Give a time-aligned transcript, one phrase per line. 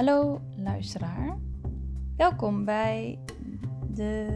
[0.00, 1.36] Hallo luisteraar,
[2.16, 3.18] welkom bij
[3.94, 4.28] de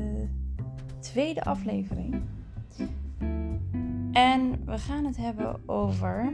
[1.01, 2.23] tweede aflevering.
[4.13, 6.33] En we gaan het hebben over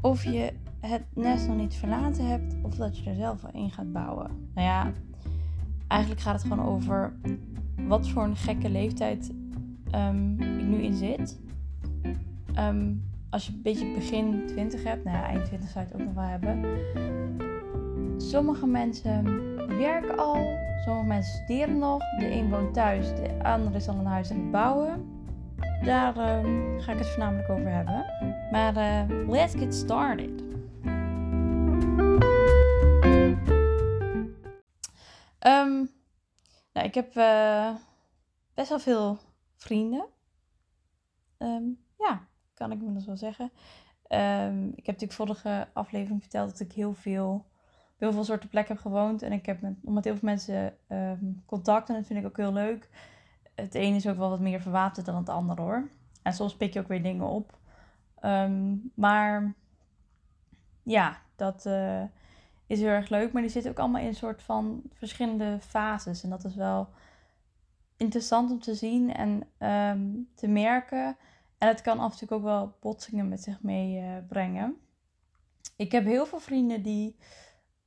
[0.00, 3.70] of je het nest nog niet verlaten hebt of dat je er zelf al in
[3.70, 4.30] gaat bouwen.
[4.54, 4.92] Nou ja,
[5.86, 7.12] eigenlijk gaat het gewoon over
[7.86, 9.32] wat voor een gekke leeftijd
[9.94, 11.40] um, ik nu in zit.
[12.54, 12.92] Ehm,
[13.30, 16.06] als je een beetje begin 20 hebt, nou ja, eind 20 zou je het ook
[16.06, 16.60] nog wel hebben.
[18.18, 19.24] Sommige mensen
[19.78, 21.98] werken al, sommige mensen studeren nog.
[22.18, 25.16] De een woont thuis, de andere is al een huis aan het bouwen.
[25.84, 28.06] Daar ehm, ga ik het voornamelijk over hebben.
[28.50, 30.40] Maar uh, let's get started.
[35.46, 35.90] Um,
[36.72, 37.74] nou, ik heb uh,
[38.54, 39.18] best wel veel
[39.56, 40.06] vrienden.
[41.38, 43.50] Um, ja, kan ik me wel zeggen.
[44.74, 47.46] Ik heb natuurlijk vorige aflevering verteld dat ik heel veel,
[47.98, 49.22] heel veel soorten plekken heb gewoond.
[49.22, 52.36] En ik heb met, met heel veel mensen um, contact en dat vind ik ook
[52.36, 52.88] heel leuk.
[53.54, 55.88] Het ene is ook wel wat meer verwaterd dan het andere hoor.
[56.22, 57.58] En soms pik je ook weer dingen op.
[58.22, 59.54] Um, maar
[60.82, 62.02] ja, dat uh,
[62.66, 63.32] is heel erg leuk.
[63.32, 66.22] Maar die zitten ook allemaal in een soort van verschillende fases.
[66.22, 66.88] En dat is wel
[67.96, 69.46] interessant om te zien en
[70.34, 71.16] te merken.
[71.58, 74.76] En het kan af en toe ook wel botsingen met zich meebrengen.
[75.76, 77.16] ik heb heel veel vrienden die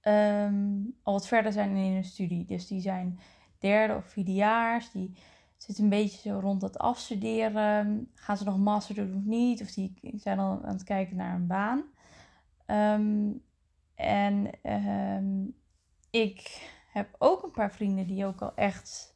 [0.01, 2.45] ehm, al wat verder zijn in hun studie.
[2.45, 3.19] Dus die zijn
[3.59, 4.91] derde of vierdejaars.
[4.91, 5.17] Die
[5.57, 8.09] zitten een beetje zo rond het afstuderen.
[8.15, 9.61] Gaan ze nog master doen of niet?
[9.61, 11.83] Of die zijn al aan het kijken naar een baan.
[12.65, 13.31] Ehm,
[13.95, 15.45] en ehm,
[16.09, 19.15] ik heb ook een paar vrienden die ook al echt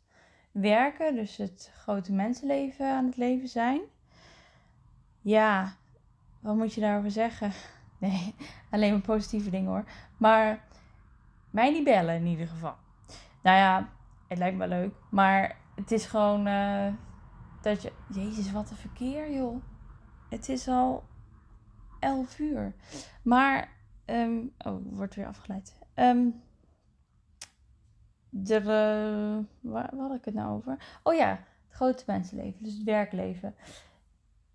[0.52, 1.16] werken.
[1.16, 3.82] Dus het grote mensenleven aan het leven zijn.
[5.22, 5.76] Ja,
[6.42, 7.52] wat moet je daarover zeggen?
[8.00, 8.36] Nee,
[8.72, 9.86] alleen maar positieve dingen hoor.
[10.18, 10.64] Maar
[11.56, 12.76] mij niet bellen in ieder geval.
[13.44, 13.90] Nou ja,
[14.28, 14.94] het lijkt me leuk.
[15.10, 16.94] Maar het is gewoon uh,
[17.62, 17.92] dat je...
[18.14, 19.64] Jezus, wat een verkeer joh.
[20.30, 21.04] Het is al
[22.00, 22.76] 11 uur.
[23.22, 23.74] Maar...
[24.06, 25.80] Um, oh, wordt weer afgeleid.
[25.96, 26.44] Um,
[28.46, 31.00] er, uh, waar, had ik het nou over?
[31.04, 32.64] Oh ja, het grote mensenleven.
[32.64, 33.56] Dus het werkleven.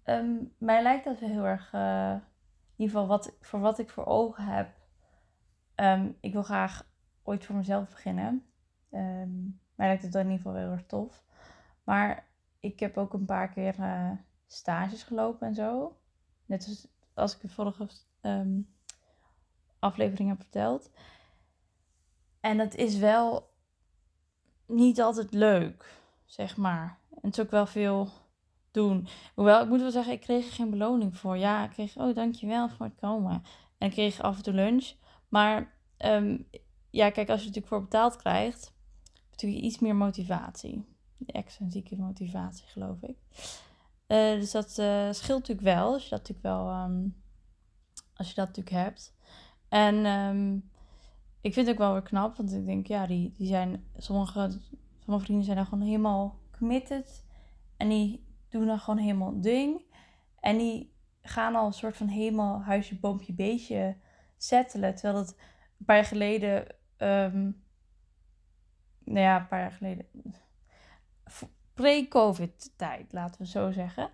[0.05, 2.21] Um, mij lijkt dat heel erg, uh, in
[2.77, 4.79] ieder geval wat, voor wat ik voor ogen heb.
[6.21, 6.90] Ik wil graag
[7.31, 8.45] ooit voor mezelf beginnen.
[8.91, 11.25] Um, mij lijkt het dan in ieder geval heel erg tof.
[11.85, 12.27] Maar
[12.61, 14.11] ik heb ook een paar keer uh,
[14.47, 15.97] stages gelopen en zo.
[16.47, 17.89] Net als, ik de vorige
[19.79, 20.91] aflevering heb verteld.
[22.41, 23.51] En het is wel
[24.67, 26.99] niet altijd leuk, zeg maar.
[27.11, 28.09] En het is ook wel veel
[28.71, 29.09] doen.
[29.35, 31.37] Hoewel, ik moet wel zeggen, ik kreeg er geen beloning voor.
[31.37, 33.43] Ja, ik kreeg, oh dankjewel voor het komen.
[33.79, 34.93] En ik kreeg af en toe lunch.
[35.29, 36.49] Maar um,
[36.91, 38.73] ja, kijk, als je natuurlijk voor betaald krijgt,
[39.31, 40.85] heb je iets meer motivatie.
[41.17, 43.17] De extrinsieke motivatie, geloof ik.
[44.07, 47.23] Uh, dus dat uh, scheelt natuurlijk wel, als je dat natuurlijk wel, um,
[48.15, 49.15] als je dat natuurlijk hebt.
[49.69, 50.71] En um,
[51.41, 54.59] ik vind het ook wel weer knap, want ik denk, ja, die, die zijn, sommige,
[54.99, 57.25] sommige vrienden zijn daar gewoon helemaal committed.
[57.77, 59.83] En die doen dan gewoon helemaal ding.
[60.41, 63.97] En die gaan al een soort van helemaal huisje, boompje, beestje
[64.37, 64.95] settelen.
[64.95, 65.37] Terwijl het
[65.79, 66.67] een paar jaar geleden,
[67.03, 67.63] um,
[69.05, 70.07] nou ja, een paar jaar geleden,
[71.75, 74.11] pre-COVID tijd, laten we zo zeggen.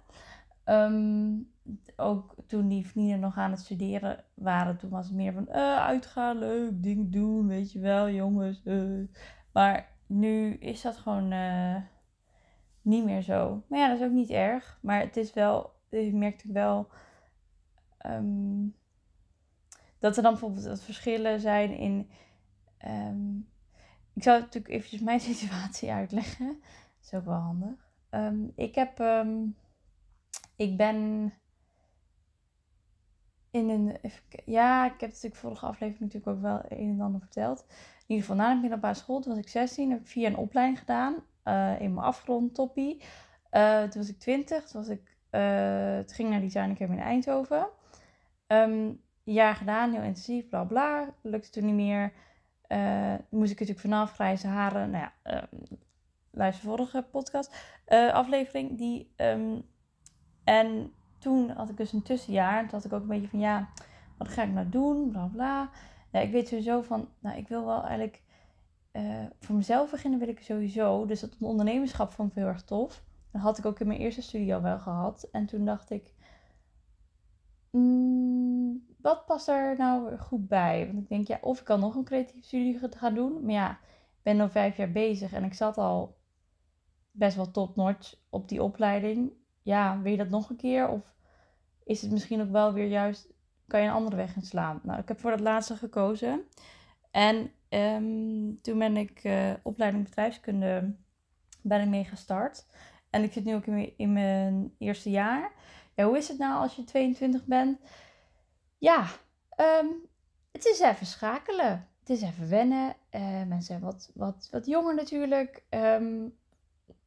[0.64, 1.50] Um,
[1.96, 5.76] ook toen die vrienden nog aan het studeren waren, toen was het meer van uh,
[5.76, 8.60] uitgaan, leuk, ding doen, weet je wel, jongens.
[8.64, 9.08] Uh.
[9.52, 11.32] Maar nu is dat gewoon.
[11.32, 11.76] Uh,
[12.86, 13.62] niet meer zo.
[13.68, 14.78] Maar ja, dat is ook niet erg.
[14.82, 16.88] Maar het is wel, ik merkte wel
[18.06, 18.74] um,
[19.98, 22.10] dat er dan bijvoorbeeld verschillen zijn in.
[22.86, 23.48] Um,
[24.14, 26.46] ik zou natuurlijk eventjes mijn situatie uitleggen.
[26.46, 27.90] Dat is ook wel handig.
[28.10, 29.04] Um, ik heb,
[30.56, 31.32] ik ben
[33.50, 33.96] in een,
[34.44, 37.64] ja, ik heb natuurlijk vorige aflevering natuurlijk ook wel een en ander verteld.
[37.68, 40.36] In ieder geval na de middelbare school, toen was ik 16, heb ik via een
[40.36, 41.14] opleiding gedaan
[41.44, 43.02] uh, in mijn afgrond toppie.
[43.52, 47.68] Uh, toen was ik 20, toen, was ik, uh, ging naar Design Academy in Eindhoven.
[49.24, 51.14] Jaar gedaan, heel intensief, bla bla.
[51.22, 52.12] Lukte toen niet meer.
[53.30, 54.90] Moest ik natuurlijk vanaf, grijze haren.
[54.90, 55.78] Nou ja, um,
[56.30, 57.56] luister vorige podcast,
[58.12, 58.78] aflevering.
[58.78, 59.62] Die, um,
[60.44, 62.60] en toen had ik dus een tussenjaar.
[62.60, 63.68] Toen had ik ook een beetje van, ja,
[64.18, 65.10] wat ga ik nou doen?
[65.10, 65.70] Bla bla.
[66.12, 68.22] Ja, ik weet sowieso van, nou, ik wil wel eigenlijk
[68.92, 71.06] uh, voor mezelf beginnen wil ik sowieso.
[71.06, 73.04] Dus dat ondernemerschap vond ik heel erg tof.
[73.32, 75.28] Dat had ik ook in mijn eerste studie al wel gehad.
[75.32, 76.14] En toen dacht ik,
[77.70, 80.86] mm, wat past er nou goed bij?
[80.86, 83.44] Want ik denk, ja, of ik kan nog een creatieve studie gaan doen.
[83.44, 86.16] Maar ja, ik ben al vijf jaar bezig en ik zat al
[87.10, 89.32] best wel top-notch op die opleiding.
[89.62, 90.88] Ja, wil je dat nog een keer?
[90.88, 91.14] Of
[91.84, 93.32] is het misschien ook wel weer juist,
[93.66, 94.80] kan je een andere weg inslaan?
[94.82, 96.40] Nou, ik heb voor dat laatste gekozen.
[97.10, 100.94] En ehm, toen ben ik uh, opleiding bedrijfskunde
[101.62, 102.66] ben ik mee gestart.
[103.10, 105.52] En ik zit nu ook in, in mijn eerste jaar.
[105.94, 107.78] Ja, hoe is het nou als je 22 bent?
[108.78, 109.06] Ja,
[109.56, 110.06] um,
[110.52, 111.88] het is even schakelen.
[111.98, 112.96] Het is even wennen.
[113.10, 115.62] Uh, mensen zijn wat, wat, wat jonger natuurlijk.
[115.70, 116.34] Um,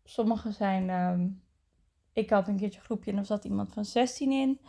[0.03, 0.89] sommigen zijn.
[0.89, 1.43] Um,
[2.13, 4.59] ik had een keertje een groepje en er zat iemand van 16 in.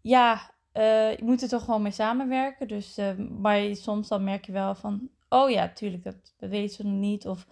[0.00, 2.68] Ja, uh, je moet er toch gewoon mee samenwerken.
[2.68, 5.08] Dus, uh, maar soms dan merk je wel van.
[5.28, 7.26] Oh ja, tuurlijk, dat, dat weten ze nog niet.
[7.26, 7.46] Of,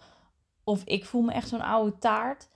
[0.64, 2.48] of ik voel me echt zo'n oude taart.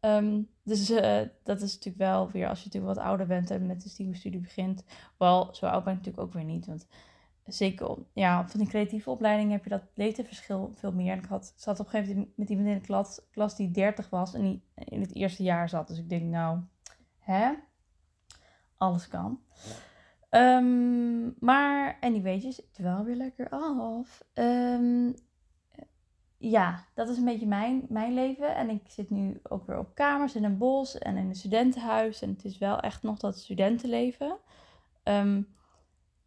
[0.00, 3.66] Um, dus uh, dat is natuurlijk wel weer als je natuurlijk wat ouder bent en
[3.66, 4.84] met de studie begint.
[5.18, 6.66] Wel, zo oud ben ik natuurlijk ook weer niet.
[6.66, 6.86] Want
[7.46, 11.16] zeker ja, van die creatieve opleiding heb je dat leeftijdverschil veel meer.
[11.16, 14.10] Ik had, zat op een gegeven moment met iemand in de klas, klas die 30
[14.10, 15.88] was en die in het eerste jaar zat.
[15.88, 16.60] Dus ik denk, nou,
[17.18, 17.52] hè?
[18.76, 19.40] Alles kan.
[20.30, 24.24] Um, maar, en die weet je, zit wel weer lekker af.
[24.34, 25.14] Um,
[26.50, 28.56] ja, dat is een beetje mijn, mijn leven.
[28.56, 32.22] En ik zit nu ook weer op kamers in een bos en in een studentenhuis.
[32.22, 34.36] En het is wel echt nog dat studentenleven.
[35.04, 35.48] Um,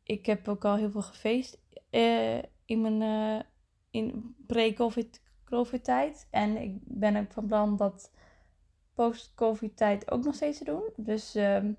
[0.03, 1.59] ik heb ook al heel veel gefeest
[1.91, 3.41] uh, in mijn uh,
[3.89, 5.21] in pre-covid
[5.81, 6.27] tijd.
[6.31, 8.11] En ik ben ook van plan dat
[8.93, 10.83] post-covid tijd ook nog steeds te doen.
[10.95, 11.77] Dus um,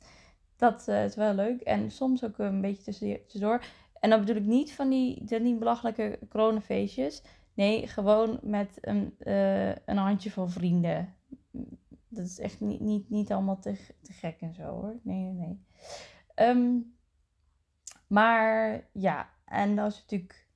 [0.56, 1.60] dat uh, is wel leuk.
[1.60, 3.64] En soms ook een beetje tussendoor.
[4.00, 7.22] En dan bedoel ik niet van die, belachelijke coronafeestjes.
[7.56, 11.14] Nee, gewoon met een, uh, een handjevol vrienden.
[12.08, 14.98] Dat is echt niet, niet, niet allemaal te, te gek en zo hoor.
[15.02, 15.60] Nee, nee, nee.
[16.48, 16.94] Um,
[18.06, 20.48] maar ja, en als je natuurlijk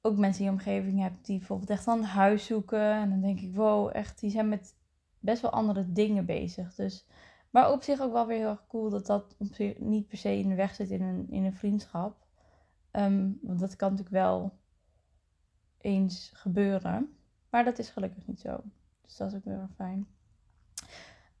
[0.00, 2.92] ook mensen in je omgeving hebt die bijvoorbeeld echt een huis zoeken.
[2.92, 4.76] En dan denk ik, wow, echt, die zijn met
[5.18, 6.74] best wel andere dingen bezig.
[6.74, 7.06] Dus,
[7.50, 10.18] maar op zich ook wel weer heel erg cool dat dat op zich niet per
[10.18, 12.26] se in de weg zit in een, in een vriendschap.
[12.92, 14.58] Um, want dat kan natuurlijk wel
[15.80, 17.16] eens gebeuren.
[17.50, 18.60] Maar dat is gelukkig niet zo.
[19.02, 20.06] Dus dat is ook erg fijn.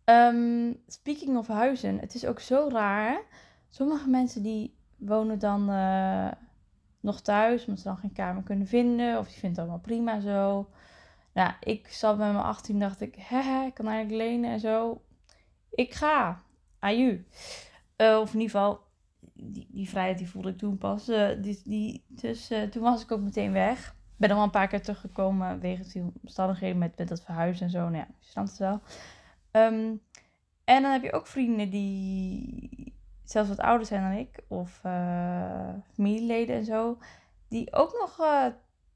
[0.04, 3.20] Um, speaking of huizen, het is ook zo raar.
[3.68, 6.30] Sommige mensen die wonen dan uh,
[7.00, 9.18] nog thuis, omdat ze dan geen kamer kunnen vinden.
[9.18, 10.68] Of die vinden het allemaal prima zo.
[11.32, 15.02] Nou, ik zat met mijn 18, dacht ik, hè, ik kan eigenlijk lenen en zo.
[15.70, 16.42] Ik ga.
[16.78, 17.26] Aju.
[17.96, 18.80] Uh, of in ieder geval,
[19.34, 21.04] die, die vrijheid die voelde ik toen pas.
[21.40, 25.60] Die, die, dus toen was ik ook meteen weg ben wel een paar keer teruggekomen
[25.60, 27.78] wegens die omstandigheden met, met dat verhuizen en zo.
[27.78, 28.80] Nou ja, je snapt het wel.
[29.52, 30.00] Um,
[30.64, 35.68] en dan heb je ook vrienden die zelfs wat ouder zijn dan ik, of uh,
[35.92, 36.98] familieleden en zo,
[37.48, 38.46] die ook nog uh,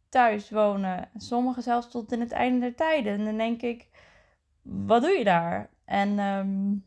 [0.08, 1.08] thuis wonen.
[1.16, 3.12] Sommigen zelfs tot in het einde der tijden.
[3.12, 3.88] En dan denk ik,
[4.62, 5.70] wat doe je daar?
[5.84, 6.84] En um,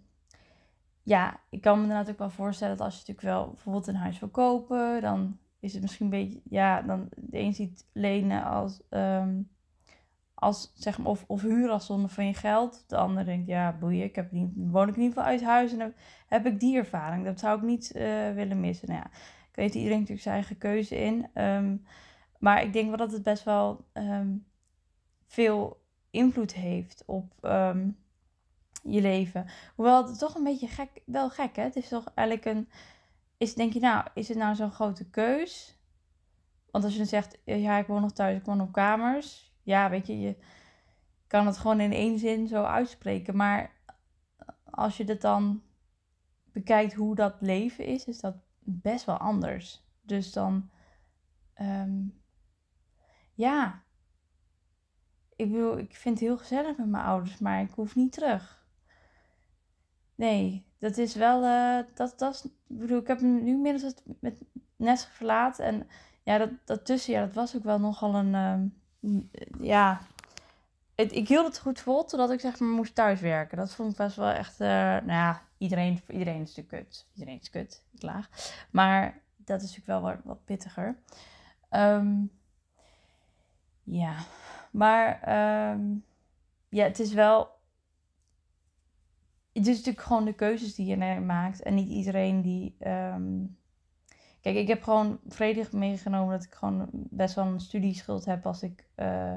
[1.03, 4.19] ja, ik kan me natuurlijk wel voorstellen dat als je natuurlijk wel bijvoorbeeld een huis
[4.19, 8.81] wil kopen, dan is het misschien een beetje, ja, dan de een ziet lenen als,
[8.89, 9.49] um,
[10.33, 12.83] als zeg maar, of, of huur als zonde van je geld.
[12.87, 15.71] De ander denkt, ja, boeien, ik heb niet, woon ik in ieder geval uit huis
[15.73, 15.93] en heb,
[16.27, 17.25] heb ik die ervaring.
[17.25, 18.87] Dat zou ik niet uh, willen missen.
[18.87, 19.09] Nou ja,
[19.49, 21.27] ik weet iedereen natuurlijk zijn eigen keuze in.
[21.33, 21.85] Um,
[22.39, 24.45] maar ik denk wel dat het best wel um,
[25.25, 27.33] veel invloed heeft op
[28.83, 29.45] je leven.
[29.75, 31.63] Hoewel het toch een beetje gek, wel gek, hè?
[31.63, 32.69] Het is toch eigenlijk een
[33.37, 35.79] is, denk je, nou, is het nou zo'n grote keus?
[36.71, 39.53] Want als je dan zegt, ja, ik woon nog thuis, ik woon op kamers.
[39.63, 40.37] Ja, weet je, je
[41.27, 43.35] kan het gewoon in één zin zo uitspreken.
[43.35, 43.71] Maar
[44.63, 45.63] als je het dan
[46.51, 49.83] bekijkt hoe dat leven is, is dat best wel anders.
[50.01, 50.69] Dus dan,
[51.61, 52.21] um,
[53.33, 53.83] ja,
[55.35, 58.67] ik bedoel, ik vind het heel gezellig met mijn ouders, maar ik hoef niet terug.
[60.15, 64.41] Nee, dat is wel, uh, dat, dat ik bedoel, ik heb nu inmiddels het met
[64.75, 65.65] Nes verlaten.
[65.65, 65.87] En
[66.23, 69.21] ja, dat, dat tussenjaar, dat was ook wel nogal een, uh,
[69.59, 70.01] ja,
[70.95, 73.57] het, ik hield het goed vol totdat ik zeg maar moest thuiswerken.
[73.57, 77.07] Dat vond ik best wel echt, uh, nou ja, iedereen, iedereen is natuurlijk kut.
[77.13, 78.29] Iedereen is kut, klaar.
[78.71, 80.97] Maar dat is natuurlijk wel wat, pittiger.
[81.71, 82.31] Um,
[83.83, 84.15] ja,
[84.71, 85.13] maar
[85.71, 86.05] um,
[86.69, 87.54] ja, het is wel
[89.59, 91.61] het is natuurlijk gewoon de keuzes die je maakt.
[91.61, 92.75] En niet iedereen die.
[92.87, 93.57] Um...
[94.41, 98.63] Kijk, ik heb gewoon vredig meegenomen dat ik gewoon best wel een studieschuld heb als
[98.63, 99.33] ik uh,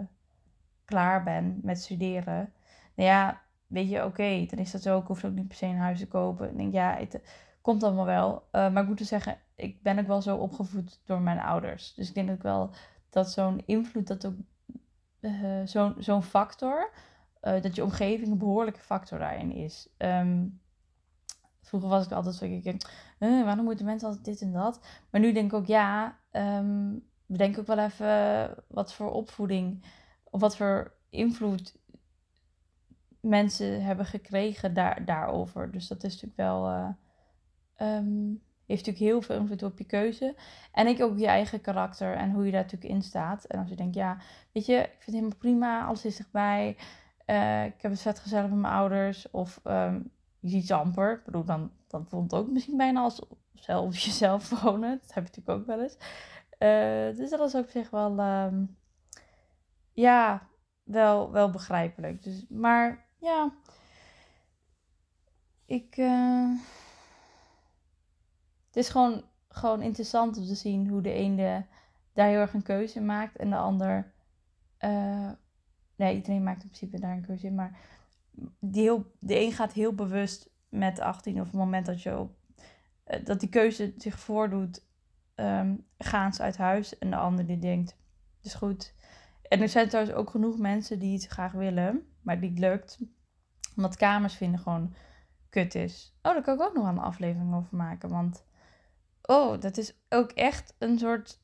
[0.84, 2.52] klaar ben met studeren.
[2.94, 4.98] Nou ja, weet je, oké, dan is dat zo.
[4.98, 6.50] Ik hoef ook niet per se een huis te kopen.
[6.50, 7.20] Ik denk, ja, het
[7.60, 8.48] komt allemaal wel.
[8.50, 11.94] Eh, maar ik moet dus zeggen, ik ben ook wel zo opgevoed door mijn ouders.
[11.94, 12.70] Dus ik denk ook wel
[13.10, 14.36] dat zo'n invloed, dat ook
[15.20, 16.90] uh, zo'n zo'n factor,
[17.54, 19.88] uh, dat je omgeving een behoorlijke factor daarin is.
[19.98, 20.60] Um,
[21.60, 22.82] vroeger was ik altijd zo, ik denk,
[23.18, 24.80] waarom moeten mensen altijd dit en dat?
[25.10, 29.84] Maar nu denk ik ook, ja, um, bedenk ook wel even wat voor opvoeding
[30.24, 31.76] of wat voor invloed
[33.20, 35.70] mensen hebben gekregen daar, daarover.
[35.70, 36.68] Dus dat is natuurlijk wel.
[36.68, 36.88] Uh,
[37.96, 40.36] um, heeft natuurlijk heel veel invloed op je keuze.
[40.72, 43.44] En ik ook je eigen karakter en hoe je daar natuurlijk in staat.
[43.44, 44.18] En als je denkt, ja,
[44.52, 46.76] weet je, ik vind het helemaal prima, alles is dichtbij.
[47.30, 49.30] Uh, ik heb het vet gezellig met mijn ouders.
[49.30, 51.12] Of um, je ziet ze amper.
[51.12, 53.22] Ik bedoel, dan, dan het ook misschien bijna als
[53.54, 54.98] zelf jezelf wonen.
[55.00, 55.96] Dat heb je natuurlijk ook wel eens.
[56.58, 58.76] Uh, dus dat is op zich wel, um,
[59.92, 60.48] ja,
[60.82, 62.22] wel, wel begrijpelijk.
[62.22, 63.52] Dus, maar ja,
[65.66, 65.96] ik.
[65.96, 66.50] Uh,
[68.66, 71.66] het is gewoon, gewoon interessant om te zien hoe de ene
[72.12, 74.12] daar heel erg een keuze maakt en de ander.
[75.98, 77.78] Nee, iedereen maakt in principe daar een keuze in, maar
[78.60, 82.36] die heel, de een gaat heel bewust met 18 of het moment dat je op,
[83.06, 84.86] uh, dat die keuze zich voordoet,
[85.34, 86.98] um, gaan ze uit huis.
[86.98, 87.96] En de ander die denkt,
[88.42, 88.94] is goed.
[89.42, 92.98] En er zijn trouwens ook genoeg mensen die het graag willen, maar die het lukt.
[93.76, 94.94] Omdat kamers vinden gewoon
[95.50, 96.16] kut is.
[96.22, 98.08] Oh, daar kan ik ook nog een aflevering over maken.
[98.08, 98.44] Want,
[99.22, 101.40] oh, dat is ook echt een soort...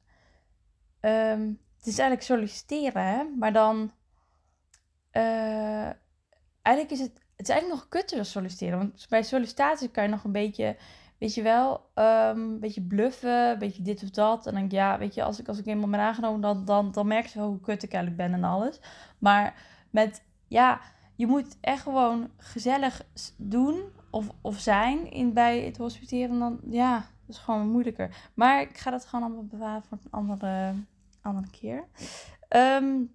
[1.01, 3.25] Um, het is eigenlijk solliciteren, hè?
[3.39, 3.93] Maar dan...
[5.17, 5.91] Uh,
[6.63, 7.23] eigenlijk is het...
[7.37, 8.79] Het is eigenlijk nog kutter dan solliciteren.
[8.79, 10.77] Want bij sollicitatie kan je nog een beetje...
[11.19, 12.05] Weet je wel, um,
[12.41, 14.47] een beetje bluffen, een beetje dit of dat.
[14.47, 16.65] En dan denk ik, ja, weet je, als ik, als ik eenmaal ben aangenomen, dan,
[16.65, 18.81] dan, dan merk je wel hoe kut ik eigenlijk ben en alles.
[19.19, 19.55] Maar
[19.91, 20.81] met, ja,
[21.15, 23.03] je moet echt gewoon gezellig
[23.37, 26.39] doen of, of zijn in, bij het hospiteren.
[26.39, 26.95] Dan, ja,
[27.27, 28.31] dat is gewoon moeilijker.
[28.35, 30.73] Maar ik ga dat gewoon allemaal bewaren voor een andere,
[31.23, 31.85] andere keer.
[32.49, 33.15] Um,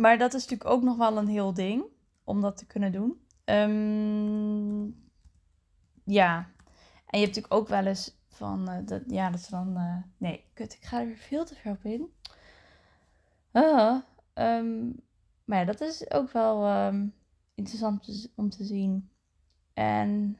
[0.00, 1.84] maar dat is natuurlijk ook nog wel een heel ding
[2.24, 3.20] om dat te kunnen doen.
[3.44, 5.08] Um,
[6.04, 6.36] ja,
[7.06, 9.96] en je hebt natuurlijk ook wel eens van, uh, dat, ja, dat ze dan, uh,
[10.16, 12.12] nee, kut, ik ga er weer veel te ver op in.
[13.52, 13.96] Uh,
[14.34, 15.00] um,
[15.44, 17.14] maar dat is ook wel um,
[17.54, 19.10] interessant om te zien.
[19.74, 20.38] En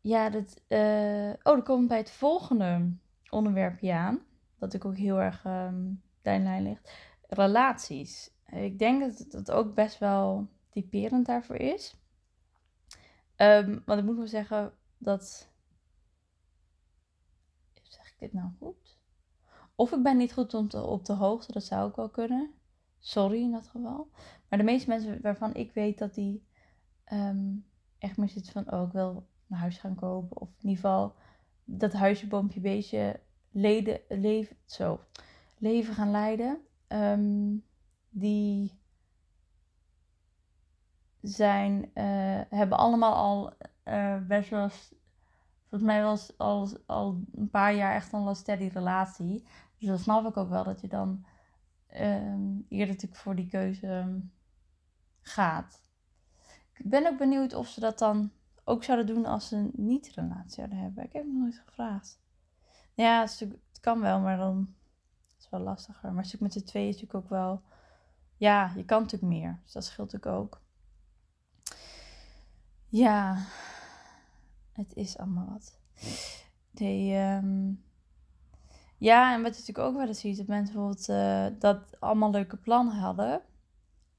[0.00, 2.92] ja, dat, uh, oh, dan komen bij het volgende
[3.30, 4.18] onderwerpje aan.
[4.58, 6.02] Dat ik ook heel erg um,
[6.36, 7.07] lijn ligt.
[7.28, 8.30] Relaties.
[8.46, 11.96] Ik denk dat het ook best wel typerend daarvoor is.
[13.36, 15.50] Um, want ik moet wel zeggen dat.
[17.82, 18.98] Zeg ik dit nou goed?
[19.74, 22.54] Of ik ben niet goed de, op de hoogte, dat zou ook wel kunnen.
[22.98, 24.10] Sorry in dat geval.
[24.48, 26.46] Maar de meeste mensen waarvan ik weet dat die
[27.12, 27.66] um,
[27.98, 30.40] echt meer zitten van, oh, ik wil een huis gaan kopen.
[30.40, 31.14] Of in ieder geval
[31.64, 33.20] dat huisje, boompje, beestje
[33.50, 35.00] leden, leven, zo,
[35.58, 36.60] leven gaan leiden.
[36.88, 37.64] Um,
[38.08, 38.80] die
[41.20, 43.52] zijn, uh, hebben allemaal al
[43.84, 44.68] uh, best wel,
[45.68, 49.44] volgens mij was al, al een paar jaar echt al een steady relatie.
[49.78, 51.24] Dus dan snap ik ook wel dat je dan
[51.94, 54.22] um, eerder natuurlijk voor die keuze
[55.20, 55.82] gaat.
[56.74, 58.32] Ik ben ook benieuwd of ze dat dan
[58.64, 61.04] ook zouden doen als ze niet relatie zouden hebben.
[61.04, 62.20] Ik heb nog nooit gevraagd.
[62.94, 64.74] Ja, het kan wel, maar dan
[65.50, 66.12] wel lastiger.
[66.12, 67.62] Maar met z'n tweeën is natuurlijk ook wel...
[68.36, 69.60] Ja, je kan natuurlijk meer.
[69.62, 70.60] Dus dat scheelt natuurlijk ook.
[72.88, 73.44] Ja,
[74.72, 75.78] het is allemaal wat.
[76.70, 77.86] Nee, um...
[78.98, 82.30] Ja, en wat je natuurlijk ook wel eens ziet, dat mensen bijvoorbeeld uh, dat allemaal
[82.30, 83.42] leuke plannen hadden.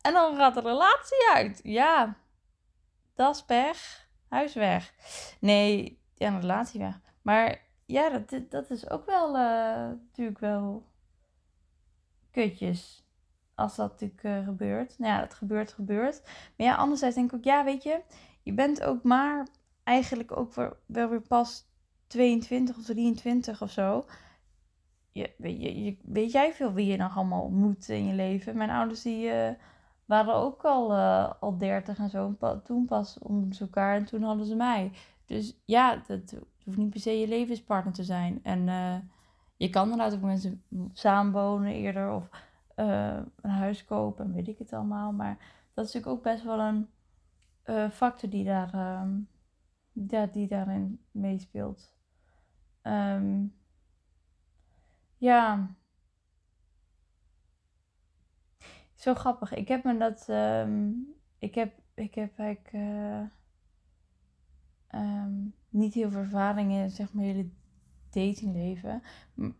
[0.01, 1.59] En dan gaat de relatie uit.
[1.63, 2.17] Ja,
[3.13, 4.07] dat is pech.
[4.27, 4.93] Huis weg.
[5.39, 6.99] Nee, ja, een relatie weg.
[7.21, 10.88] Maar ja, dat, dat is ook wel uh, natuurlijk wel
[12.31, 13.03] kutjes.
[13.55, 14.99] Als dat natuurlijk uh, gebeurt.
[14.99, 16.21] Nou ja, dat gebeurt, gebeurt.
[16.57, 18.01] Maar ja, anderzijds denk ik ook, ja, weet je,
[18.43, 19.47] je bent ook maar
[19.83, 20.53] eigenlijk ook
[20.85, 21.65] wel, weer pas
[22.07, 24.05] 22 of 23 of zo.
[25.11, 28.57] Je, je, weet jij veel wie je nog allemaal ontmoet in je leven?
[28.57, 29.49] Mijn ouders die uh,
[30.05, 32.37] waren ook al, uh, al 30 en zo.
[32.63, 34.91] Toen pas ontmoetten ze elkaar en toen hadden ze mij.
[35.25, 38.39] Dus ja, dat hoeft niet per se je levenspartner te zijn.
[38.43, 38.67] En
[39.59, 40.63] je kan inderdaad ook mensen
[40.93, 42.29] samenwonen eerder of
[42.75, 45.11] een huis kopen en weet ik het allemaal.
[45.11, 45.37] Maar
[45.73, 46.87] dat is natuurlijk ook best wel een
[47.91, 49.27] factor die, daar, um,
[50.31, 51.93] die, daarin meespeelt.
[52.83, 53.55] Um,
[55.17, 55.75] ja.
[58.95, 59.53] Zo grappig.
[59.53, 60.27] Ik heb me dat.
[60.29, 61.73] Um, ik heb.
[61.93, 62.73] Ik heb eigenlijk.
[62.73, 63.25] Uh,
[65.69, 67.49] niet heel veel ervaring in zeg maar hele
[68.09, 69.03] datingleven.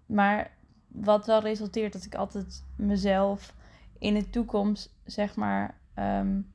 [0.06, 0.52] Maar
[0.88, 3.56] wat wel resulteert dat ik altijd mezelf
[3.98, 5.78] in de toekomst, zeg maar.
[5.96, 6.52] Um,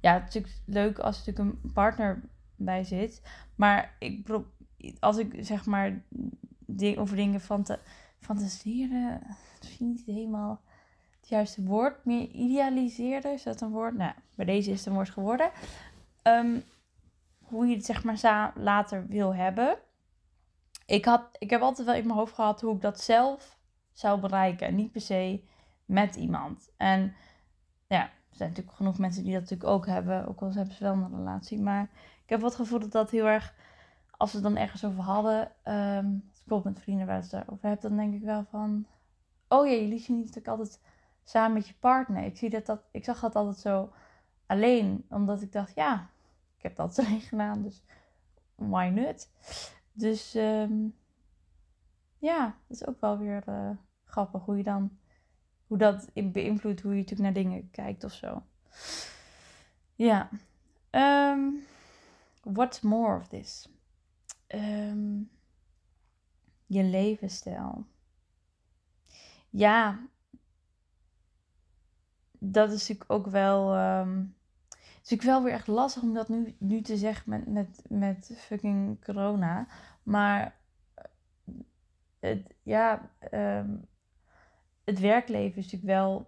[0.00, 2.22] ja, het is natuurlijk leuk als er natuurlijk een partner
[2.56, 3.22] bij zit.
[3.54, 4.28] Maar ik
[5.00, 6.02] als ik zeg maar
[6.96, 7.78] over dingen fanta
[8.18, 9.22] fantaseren,
[9.60, 10.60] misschien niet helemaal
[11.20, 12.04] het juiste woord.
[12.04, 13.96] Meer idealiseren, is dat een woord?
[13.96, 15.50] Nou, bij deze is het een woord geworden.
[16.22, 16.62] Um,
[17.38, 19.78] hoe je het zeg maar later wil hebben.
[20.86, 23.58] Ik, had, ik heb altijd wel in mijn hoofd gehad hoe ik dat zelf
[23.92, 24.74] zou bereiken.
[24.74, 25.44] Niet per se
[25.84, 26.70] met iemand.
[26.76, 27.14] En
[27.86, 30.26] ja, er zijn natuurlijk genoeg mensen die dat natuurlijk ook hebben.
[30.28, 31.60] Ook al hebben ze wel een relatie.
[31.60, 31.82] Maar
[32.22, 33.54] ik heb wat gevoel dat dat heel erg...
[34.16, 35.52] Als we het dan ergens over hadden...
[35.64, 38.86] Um, als ik met vrienden waar het daarover heb, dan denk ik wel van...
[39.48, 40.80] Oh ja, jullie zien natuurlijk altijd
[41.24, 42.24] samen met je partner.
[42.24, 43.92] Ik, zie dat, dat, ik zag dat altijd zo
[44.46, 45.06] alleen.
[45.08, 46.10] Omdat ik dacht, ja,
[46.56, 47.62] ik heb dat alleen gedaan.
[47.62, 47.82] Dus
[48.54, 49.28] why not?
[49.96, 50.94] Dus um,
[52.18, 53.70] ja, dat is ook wel weer uh,
[54.04, 54.98] grappig hoe je dan
[55.66, 58.42] hoe dat beïnvloedt hoe je natuurlijk naar dingen kijkt of zo.
[59.94, 60.28] Ja.
[60.90, 61.64] Um,
[62.42, 63.68] what's more of this?
[64.48, 65.30] Um,
[66.66, 67.86] je levensstijl.
[69.50, 70.06] Ja,
[72.38, 73.74] dat is natuurlijk ook wel.
[75.04, 78.34] Is natuurlijk wel weer echt lastig om dat nu, nu te zeggen met, met, met
[78.36, 79.66] fucking corona.
[80.02, 80.56] Maar
[82.18, 83.86] het, ja, um,
[84.84, 86.26] het werkleven is natuurlijk wel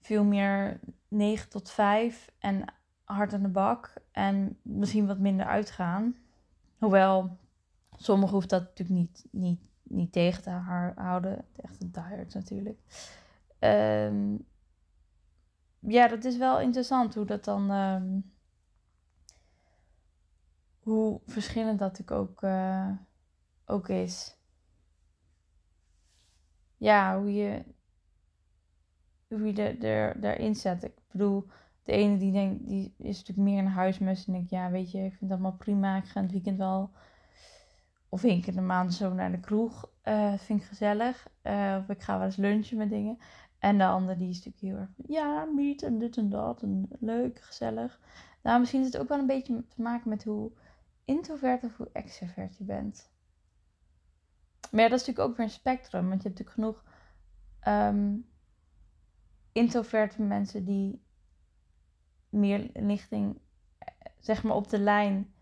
[0.00, 2.64] veel meer 9 tot 5 en
[3.04, 6.16] hard aan de bak en misschien wat minder uitgaan.
[6.78, 7.38] Hoewel,
[7.96, 10.50] sommigen hoeft dat natuurlijk niet, niet, niet tegen te
[10.94, 11.44] houden.
[11.56, 12.78] Echt een tired natuurlijk.
[13.58, 14.48] Um,
[15.80, 17.70] ja, dat is wel interessant hoe dat dan.
[17.70, 18.32] Um,
[20.80, 22.90] hoe verschillend dat ook, uh,
[23.64, 24.40] ook is
[26.80, 27.64] ja, hoe je,
[29.28, 30.84] hoe je er, er, daarin zet.
[30.84, 31.46] Ik bedoel,
[31.82, 34.26] de ene die denkt, die is natuurlijk meer een huismus.
[34.26, 35.96] En ik, ja, weet je, ik vind dat allemaal prima.
[35.96, 36.90] Ik ga het weekend wel,
[38.08, 39.90] of één keer in de maand zo naar de kroeg.
[40.04, 41.28] Uh, vind ik gezellig.
[41.42, 43.18] Uh, of ik ga wel eens lunchen met dingen.
[43.60, 46.62] En de andere die is natuurlijk heel erg, ja, meet en dit en dat.
[46.62, 48.00] En leuk, gezellig.
[48.42, 50.52] Nou, misschien is het ook wel een beetje te maken met hoe
[51.04, 53.10] introvert of hoe extrovert je bent.
[54.70, 56.08] Maar ja, dat is natuurlijk ook weer een spectrum.
[56.08, 56.84] Want je hebt natuurlijk genoeg
[57.68, 58.26] um,
[59.52, 61.02] introverte mensen die
[62.28, 63.38] meer richting,
[64.18, 65.32] zeg maar op de lijn,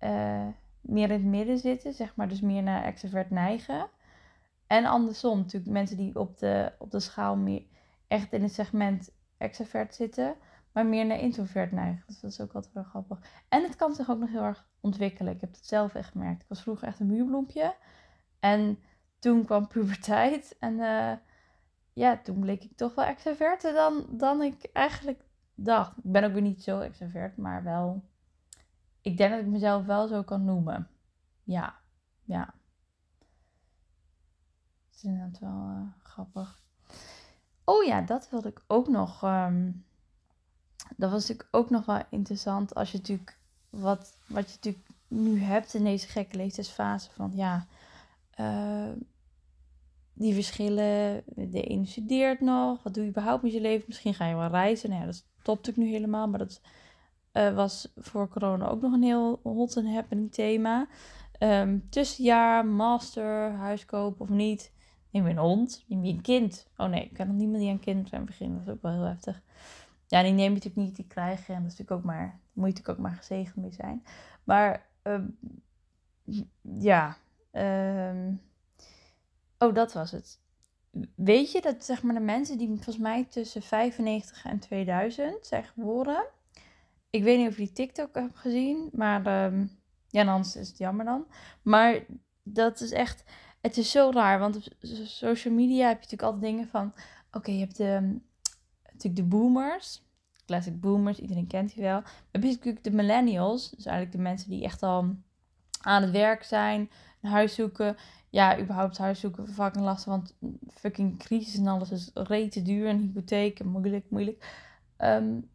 [0.00, 0.46] uh,
[0.80, 1.92] meer in het midden zitten.
[1.92, 3.88] Zeg maar dus meer naar extrovert neigen.
[4.70, 7.62] En andersom natuurlijk mensen die op de, op de schaal meer
[8.08, 10.34] echt in het segment extrovert zitten.
[10.72, 12.04] Maar meer naar introvert neigen.
[12.06, 13.18] Dus dat is ook altijd wel grappig.
[13.48, 15.34] En het kan zich ook nog heel erg ontwikkelen.
[15.34, 16.42] Ik heb het zelf echt gemerkt.
[16.42, 17.74] Ik was vroeger echt een muurbloempje.
[18.40, 18.78] En
[19.18, 20.56] toen kwam puberteit.
[20.58, 21.12] En uh,
[21.92, 25.96] ja, toen bleek ik toch wel extroverter dan, dan ik eigenlijk dacht.
[25.96, 28.02] Ik ben ook weer niet zo extrovert, maar wel.
[29.00, 30.88] Ik denk dat ik mezelf wel zo kan noemen.
[31.42, 31.74] Ja,
[32.24, 32.54] ja.
[35.00, 36.62] Is inderdaad wel uh, grappig.
[37.64, 39.22] Oh ja, dat wilde ik ook nog.
[39.22, 39.84] Um,
[40.96, 43.38] dat was natuurlijk ook nog wel interessant als je natuurlijk
[43.70, 47.66] wat, wat je natuurlijk nu hebt in deze gekke leeftijdsfase van ja,
[48.40, 48.92] uh,
[50.12, 51.22] die verschillen.
[51.34, 52.82] De ene studeert nog.
[52.82, 53.84] Wat doe je überhaupt met je leven?
[53.86, 54.88] Misschien ga je wel reizen.
[54.88, 56.28] Nou ja, dat stopt natuurlijk nu helemaal.
[56.28, 56.60] Maar dat
[57.32, 60.88] uh, was voor corona ook nog een heel hot en happening thema.
[61.38, 64.72] Um, tussenjaar, master, huis kopen of niet.
[65.10, 65.84] Je een hond?
[65.86, 66.66] Neem je een kind?
[66.76, 68.58] Oh nee, ik kan nog niemand die aan kinderen beginnen.
[68.58, 69.42] Dat is ook wel heel heftig.
[70.06, 71.54] Ja, die neem je natuurlijk niet, die krijgen.
[71.54, 74.04] En dat is natuurlijk ook maar, moet je natuurlijk ook maar gezegend mee zijn.
[74.44, 75.38] Maar um,
[76.78, 77.16] ja,
[77.52, 78.40] um,
[79.62, 80.40] Oh, dat was het.
[81.14, 85.64] Weet je dat zeg maar de mensen die volgens mij tussen 95 en 2000 zijn
[85.64, 86.24] geboren.
[87.10, 89.70] Ik weet niet of je die TikTok hebt gezien, maar um,
[90.08, 91.26] ja, anders is het jammer dan.
[91.62, 92.00] Maar
[92.42, 93.24] dat is echt,
[93.60, 94.62] het is zo raar, want op
[95.04, 96.92] social media heb je natuurlijk altijd dingen van,
[97.32, 98.18] oké, je hebt de,
[98.82, 100.02] natuurlijk de boomers,
[100.46, 102.00] classic boomers, iedereen kent die wel.
[102.00, 105.14] Dan heb je natuurlijk de millennials, dus eigenlijk de mensen die echt al
[105.80, 106.90] aan het werk zijn,
[107.22, 107.96] een huis zoeken
[108.30, 110.12] ja, überhaupt huis zoeken fucking lastig.
[110.12, 110.36] Want
[110.74, 112.88] fucking crisis en alles is rete duur.
[112.88, 114.66] En hypotheek moeilijk, moeilijk.
[114.98, 115.50] Um,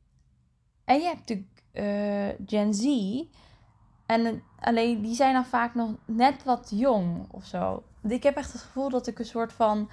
[0.86, 2.86] en je hebt natuurlijk uh, Gen Z.
[4.06, 7.84] En alleen die zijn dan vaak nog net wat jong of zo.
[8.08, 9.90] Ik heb echt het gevoel dat ik een soort van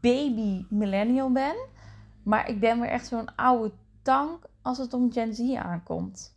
[0.00, 1.56] baby millennial ben.
[2.22, 3.72] Maar ik ben weer echt zo'n oude
[4.02, 6.36] tank als het om Gen Z aankomt.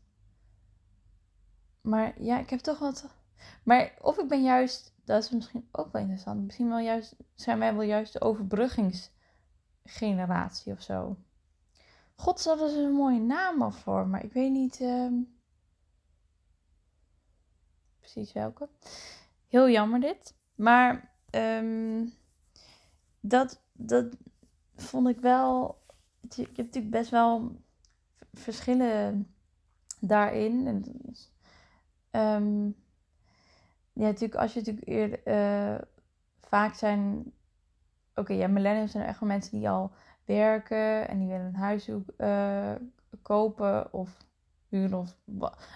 [1.82, 3.06] maar ja, ik heb toch wat.
[3.64, 6.44] Maar of ik ben juist, dat is misschien ook wel interessant.
[6.44, 11.18] Misschien wel juist, zijn wij wel juist de overbruggingsgeneratie of zo.
[12.16, 15.14] God, dat is een mooie naam al voor, maar ik weet niet ehm,
[18.00, 18.70] precies welke.
[19.48, 20.35] Heel jammer dit.
[20.56, 22.14] Maar um,
[23.20, 24.18] dat, dat
[24.76, 25.84] vond ik wel.
[26.30, 27.62] Je hebt natuurlijk best wel
[28.34, 29.36] verschillen
[30.00, 30.68] daarin.
[30.68, 30.84] En,
[32.22, 32.76] um,
[33.94, 35.22] ja, natuurlijk, als je natuurlijk eerder.
[35.26, 35.82] Uh,
[36.40, 37.34] vaak zijn.
[38.16, 39.92] Oké, ja, millennials zijn echt wel mensen die al
[40.26, 42.72] werken en die willen een huis uh,
[43.22, 44.18] kopen of
[44.70, 45.16] huren of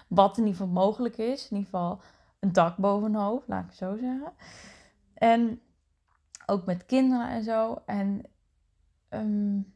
[0.08, 1.50] wat in ieder geval mogelijk is.
[1.50, 2.00] In ieder geval
[2.40, 4.32] een dak boven hoofd, laat ik het zo zeggen.
[5.14, 5.60] En
[6.46, 7.82] ook met kinderen en zo.
[7.86, 8.22] En
[9.08, 9.74] um,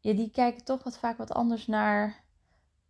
[0.00, 2.24] ja, die kijken toch wat vaak wat anders naar.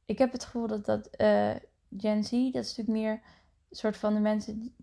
[0.04, 1.54] Ik heb het gevoel dat dat uh,
[1.96, 3.20] Gen Z, dat is natuurlijk meer
[3.70, 4.74] soort van de mensen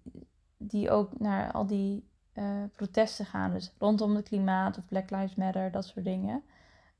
[0.57, 3.51] die, ook naar al die uh, protesten gaan.
[3.51, 6.43] Dus rondom het klimaat of Black Lives Matter, dat soort dingen.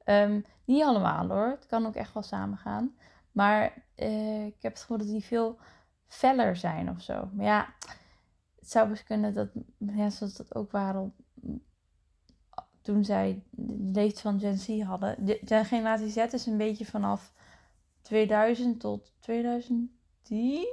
[0.06, 2.96] Um, niet allemaal hoor, het kan ook echt wel samengaan.
[3.32, 5.58] Maar uh, ik heb het gevoel dat die veel
[6.14, 7.30] feller zijn of zo.
[7.34, 7.74] Maar ja,
[8.60, 11.14] het zou best kunnen dat mensen dat ook waren
[12.82, 15.26] toen zij de leeftijd van Gen Z hadden.
[15.26, 17.34] De, de, generatie Z is een beetje vanaf
[18.02, 20.68] 2000 tot 2010?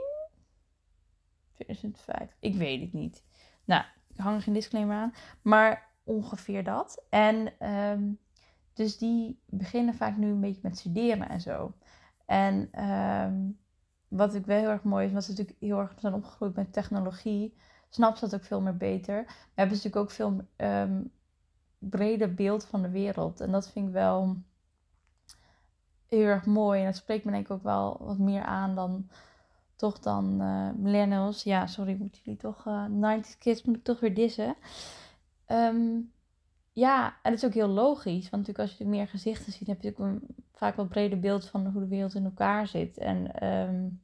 [1.55, 2.37] 2005?
[2.41, 3.25] Ik weet het niet.
[3.65, 5.15] Nou, ik hang er geen disclaimer aan.
[5.43, 7.05] Maar ongeveer dat.
[7.09, 8.19] En um,
[8.73, 11.75] dus die beginnen vaak nu een beetje met studeren en zo.
[12.27, 13.59] En um,
[14.11, 17.55] wat ik wel heel erg mooi is, was natuurlijk heel erg zijn opgegroeid met technologie,
[17.89, 19.25] snap ze dat ook veel meer beter.
[19.25, 21.13] We hebben natuurlijk ook veel um,
[21.79, 23.41] breder beeld van de wereld.
[23.41, 24.37] En dat vind ik wel
[26.07, 26.81] heel erg mooi.
[26.81, 29.09] En dat spreekt me denk ik ook wel wat meer aan dan
[29.77, 31.43] toch dan uh, millennials.
[31.43, 34.57] Ja, sorry, moet jullie toch uh, eh, 90s kids moet toch weer dissen.
[35.47, 36.13] Um,
[36.73, 38.31] ja, en dat is ook heel logisch.
[38.31, 41.49] Want natuurlijk als je meer gezichten ziet, heb je ook een, vaak wel breder beeld
[41.49, 42.99] van hoe de wereld in elkaar zit.
[42.99, 44.03] En um,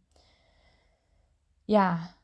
[1.64, 2.14] ja,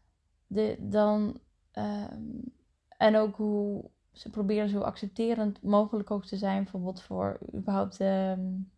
[0.46, 1.40] de, dan.
[1.72, 2.52] Um,
[2.96, 8.70] en ook hoe ze proberen zo accepterend mogelijk ook te zijn, bijvoorbeeld voor überhaupt um,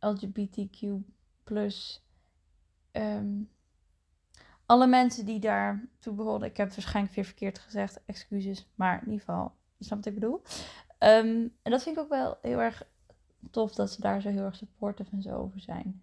[0.00, 0.82] LGBTQ
[1.44, 2.06] plus
[4.68, 6.48] alle mensen die daar toe behoren.
[6.48, 10.14] Ik heb het waarschijnlijk weer verkeerd gezegd, excuses, maar in ieder geval, je snapt wat
[10.14, 10.42] ik bedoel.
[10.98, 12.86] en dat vind ik ook wel heel erg
[13.50, 16.02] tof dat ze daar zo heel erg supportive en zo over zijn.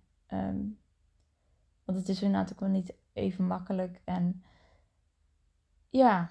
[1.86, 4.43] want het is inderdaad ook wel niet even makkelijk en
[5.89, 6.30] ja.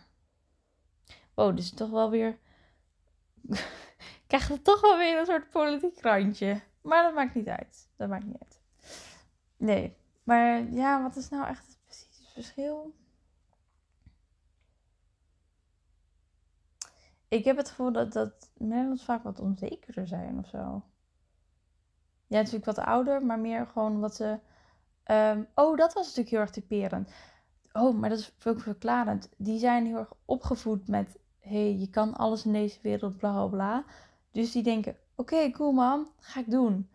[1.34, 2.38] Oh, dus toch wel weer.
[4.26, 6.60] krijg het toch wel weer een soort politiek randje.
[6.82, 7.88] Maar dat maakt niet uit.
[7.96, 8.60] Dat maakt niet uit.
[9.56, 9.96] Nee.
[10.22, 11.73] Maar ja, wat is nou echt
[12.34, 12.94] verschil?
[17.28, 20.82] Ik heb het gevoel dat, dat mensen vaak wat onzekerder zijn of zo.
[22.26, 24.38] Ja, natuurlijk wat ouder, maar meer gewoon wat ze.
[25.10, 27.10] Um, oh, dat was natuurlijk heel erg typerend
[27.74, 29.28] oh, maar dat is ook verklarend.
[29.36, 33.46] Die zijn heel erg opgevoed met, hey, je kan alles in deze wereld, bla bla
[33.46, 33.84] bla.
[34.30, 36.90] Dus die denken, oké, cool man, ga ik doen.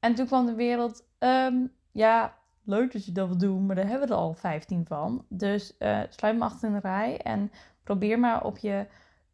[0.00, 2.37] En toen kwam de wereld, um, ja,
[2.68, 5.24] leuk dat je dat wil doen, maar daar hebben we er al 15 van.
[5.28, 7.50] Dus uh, sluit me achter in de rij en
[7.82, 8.86] probeer maar op je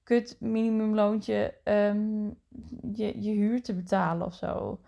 [0.03, 2.39] kut minimumloontje um,
[2.93, 4.81] je, je huur te betalen of zo.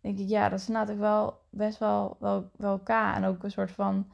[0.00, 3.16] Denk ik, ja, dat is natuurlijk wel best wel, wel, wel elkaar.
[3.16, 4.10] En ook een soort van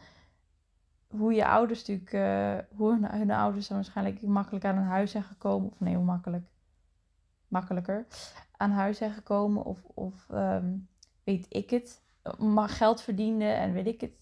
[1.09, 5.11] hoe je ouders natuurlijk, uh, hoe hun, hun, ouders dan waarschijnlijk makkelijk aan een huis
[5.11, 5.70] zijn gekomen.
[5.70, 6.44] Of nee, hoe makkelijk?
[7.49, 8.07] Makkelijker.
[8.57, 10.88] Aan huis zijn gekomen of, of um,
[11.25, 12.03] weet ik het.
[12.39, 14.12] Maar geld verdienen en weet ik het.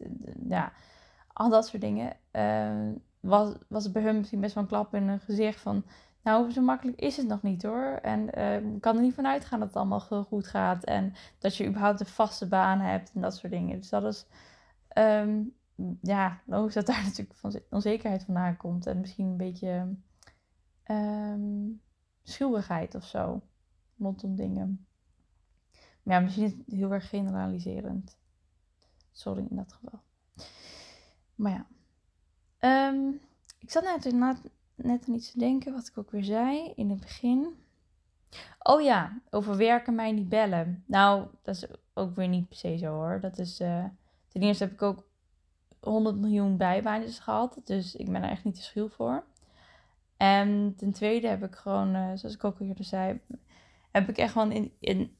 [0.49, 0.73] Ja,
[1.33, 2.17] al dat soort dingen.
[2.33, 5.85] Uh, was, was het bij hun misschien best wel een klap in een gezicht van...
[6.23, 7.99] Nou, zo makkelijk is het nog niet hoor.
[8.03, 10.85] En uh, ik kan er niet van uitgaan dat het allemaal goed gaat.
[10.85, 13.79] En dat je überhaupt een vaste baan hebt en dat soort dingen.
[13.79, 14.27] Dus dat is...
[14.99, 15.55] Um,
[16.01, 18.87] ja, logisch dat daar natuurlijk van onzekerheid vandaan komt.
[18.87, 19.97] En misschien een beetje
[20.91, 21.81] um,
[22.23, 23.43] schuldigheid of zo.
[23.99, 24.87] Rondom dingen.
[26.05, 28.17] Ja, misschien is het heel erg generaliserend.
[29.13, 30.01] Sorry in dat geval.
[31.35, 31.67] Maar ja.
[32.89, 33.21] Um,
[33.59, 34.13] ik zat net,
[34.75, 37.55] net, aan iets te denken, wat ik ook weer zei in het begin.
[38.59, 40.85] Oh ja, over werken mij niet bellen.
[40.87, 43.21] Nou, dat is ook weer niet per se zo hoor.
[43.21, 43.85] Dat is, uh,
[44.29, 45.07] ten eerste heb ik ook
[45.81, 47.61] 100 miljoen bijbaantjes gehad.
[47.65, 49.25] Dus ik ben er echt niet te schuw voor.
[50.17, 53.21] En ten tweede heb ik gewoon, uh, zoals ik ook eerder zei,
[53.91, 55.17] heb ik echt een, een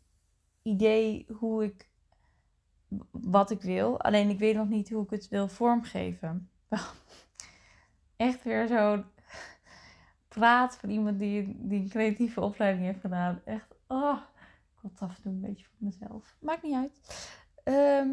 [0.65, 1.89] idee hoe ik
[3.11, 4.01] wat ik wil.
[4.01, 6.51] Alleen ik weet nog niet hoe ik het wil vormgeven.
[8.17, 9.05] Echt weer zo'n
[10.29, 13.41] praat van iemand die, die een creatieve opleiding heeft gedaan.
[13.45, 14.19] Echt, oh,
[14.75, 16.37] ik word af en toe een beetje voor mezelf.
[16.41, 17.01] Maakt niet uit.
[17.65, 18.09] Ehm,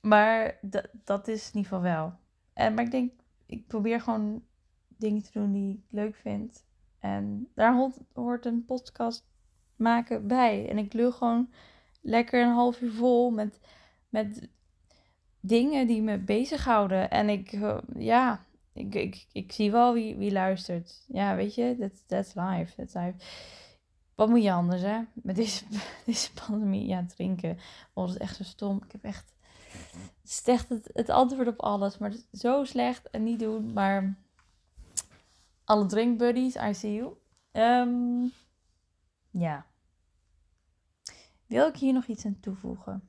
[0.00, 0.58] maar
[1.04, 2.12] dat is in ieder geval wel.
[2.52, 3.12] En, maar ik denk,
[3.46, 4.44] ik probeer gewoon
[4.88, 6.66] dingen te doen die ik leuk vind.
[6.98, 9.26] En daar hoort, hoort een podcast
[9.76, 10.68] maken bij.
[10.68, 11.50] En ik lul gewoon
[12.00, 13.60] lekker een half uur vol met,
[14.08, 14.48] met
[15.40, 17.10] dingen die me bezighouden.
[17.10, 21.04] En ik, eh, ja, ik, ik, ik zie wel wie, wie luistert.
[21.08, 22.74] Ja, weet je, that's, that's life.
[22.76, 23.14] That's life.
[24.14, 25.00] Wat moet je anders, hè?
[25.14, 25.64] Met deze,
[26.06, 27.58] deze pandemie, ja, drinken.
[27.94, 28.82] Oh, dat is echt zo stom.
[28.84, 29.36] Ik heb echt...
[30.20, 31.98] Het is echt het, het antwoord op alles.
[31.98, 33.72] Maar zo slecht en niet doen.
[33.72, 34.16] Maar
[35.64, 37.16] alle drinkbuddies, I see you.
[37.52, 38.32] Um,
[39.30, 39.66] ja.
[41.48, 43.08] Wil ik hier nog iets aan toevoegen?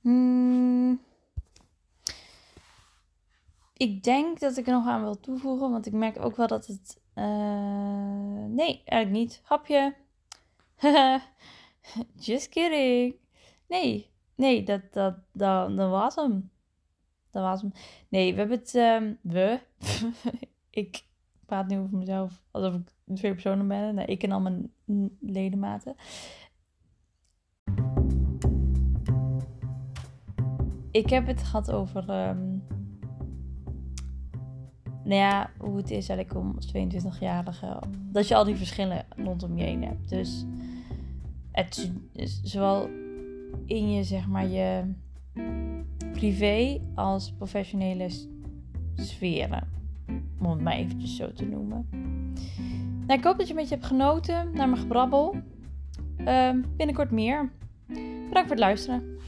[0.00, 1.00] Hmm.
[3.76, 6.66] Ik denk dat ik er nog aan wil toevoegen, want ik merk ook wel dat
[6.66, 7.00] het.
[7.14, 9.40] Uh, nee, eigenlijk niet.
[9.44, 9.94] Hapje.
[12.26, 13.14] Just kidding.
[13.68, 16.50] Nee, nee, dat, dat, dat, dat was hem.
[17.30, 17.72] Dat was hem.
[18.08, 18.74] Nee, we hebben het.
[18.74, 19.60] Um, we.
[20.70, 21.04] ik
[21.52, 23.94] praat nu over mezelf alsof ik twee personen ben.
[23.94, 24.70] Nee, ik en al mijn
[25.20, 25.94] ledematen.
[30.90, 32.28] Ik heb het gehad over.
[32.28, 32.64] Um,
[35.04, 37.78] nou ja, hoe het is eigenlijk om als 22-jarige.
[38.12, 40.08] Dat je al die verschillen rondom je heen hebt.
[40.08, 40.46] Dus
[41.50, 41.92] het
[42.42, 42.88] zowel
[43.66, 44.92] in je, zeg maar, je
[46.12, 48.08] privé als professionele
[48.94, 49.81] sferen.
[50.42, 51.86] Om het maar eventjes zo te noemen.
[53.06, 55.36] Nou, ik hoop dat je een beetje hebt genoten naar mijn gebrabbel.
[56.18, 57.52] Uh, binnenkort meer.
[58.28, 59.18] Bedankt voor het luisteren.